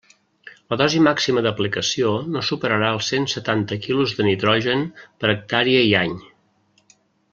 La 0.73 0.77
dosi 0.81 1.01
màxima 1.07 1.43
d'aplicació 1.47 2.15
no 2.37 2.43
superarà 2.49 2.89
els 2.95 3.11
cent 3.13 3.29
setanta 3.37 3.79
quilos 3.87 4.17
de 4.21 4.29
nitrogen 4.33 4.85
per 5.07 5.35
hectàrea 5.37 5.89
i 5.93 5.97
any. 6.05 6.21